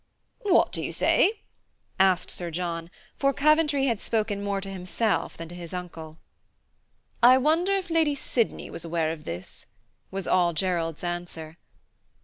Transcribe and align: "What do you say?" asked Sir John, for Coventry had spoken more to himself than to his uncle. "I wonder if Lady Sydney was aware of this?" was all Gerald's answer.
"What 0.39 0.71
do 0.71 0.81
you 0.83 0.91
say?" 0.91 1.41
asked 1.99 2.31
Sir 2.31 2.49
John, 2.49 2.89
for 3.19 3.33
Coventry 3.33 3.85
had 3.85 4.01
spoken 4.01 4.43
more 4.43 4.59
to 4.59 4.67
himself 4.71 5.37
than 5.37 5.47
to 5.49 5.53
his 5.55 5.75
uncle. 5.75 6.17
"I 7.21 7.37
wonder 7.37 7.73
if 7.75 7.91
Lady 7.91 8.15
Sydney 8.15 8.71
was 8.71 8.83
aware 8.83 9.11
of 9.11 9.25
this?" 9.25 9.67
was 10.09 10.25
all 10.27 10.53
Gerald's 10.53 11.03
answer. 11.03 11.59